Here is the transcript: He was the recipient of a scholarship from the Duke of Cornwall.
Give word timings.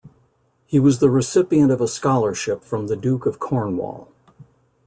He 0.65 0.79
was 0.79 0.97
the 0.97 1.11
recipient 1.11 1.71
of 1.71 1.79
a 1.79 1.87
scholarship 1.87 2.63
from 2.63 2.87
the 2.87 2.95
Duke 2.95 3.27
of 3.27 3.37
Cornwall. 3.37 4.11